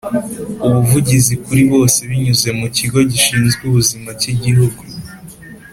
ubuvuzi 0.65 1.33
kuri 1.43 1.63
bose 1.71 1.99
binyuze 2.09 2.49
mu 2.59 2.67
kigo 2.77 2.99
gishinzwe 3.11 3.61
ubuzima 3.69 4.09
cy’Igihugu 4.19 4.81